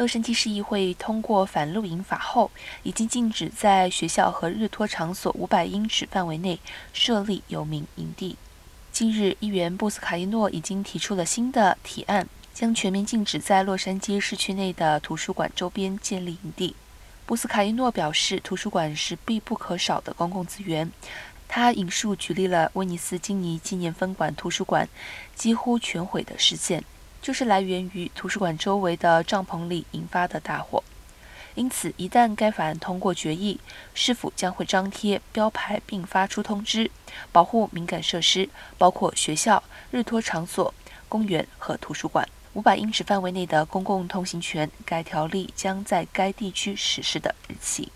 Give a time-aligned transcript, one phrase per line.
[0.00, 2.50] 洛杉矶市议会通过反露营法后，
[2.84, 6.58] 已经禁止在学校和日托场所五百英尺范围内
[6.94, 8.36] 设立游民营地。
[8.90, 16.74] 近日，议员布斯卡伊诺已经提出了新的提案，将全面禁止在洛杉矶市区内的图书馆周边建立营地。
[17.26, 20.90] 布斯卡伊诺表示，图书馆是必不可少的公共资源。
[21.46, 24.88] 他引述举例了威尼斯金尼纪念分馆图书馆
[25.34, 26.82] 几乎全毁的事件。
[27.22, 30.82] 就是来源于图书馆周围的帐篷里引发的大火，
[31.54, 33.60] 因此一旦该法案通过决议，
[33.94, 36.90] 市府将会张贴标牌并发出通知，
[37.30, 40.72] 保护敏感设施，包括学校、日托场所、
[41.08, 42.28] 公园和图书馆。
[42.54, 47.92] 五百英尺范围内的公共通行权，该条例将在该地区实施的日期。